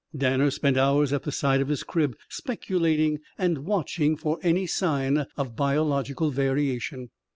Danner 0.17 0.49
spent 0.49 0.77
hours 0.77 1.13
at 1.13 1.21
the 1.21 1.31
side 1.31 1.61
of 1.61 1.67
his 1.67 1.83
crib 1.83 2.17
speculating 2.27 3.19
and 3.37 3.59
watching 3.59 4.17
for 4.17 4.39
any 4.41 4.65
sign 4.65 5.27
of 5.37 5.55
biological 5.55 6.31
variation. 6.31 7.11